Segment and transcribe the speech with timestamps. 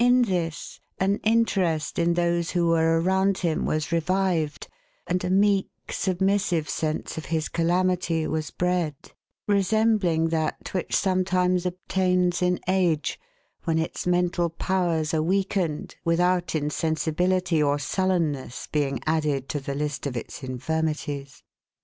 [0.00, 4.66] In this, an interest in those who were around him was revived,
[5.06, 8.96] and a meek, submissive sense of his calamity was bred,
[9.46, 13.20] resembling that which sometimes obtains in age,
[13.62, 20.08] when its mental powers are weakened, without insensibility or sullenness being added to the list
[20.08, 21.44] of its infirmities.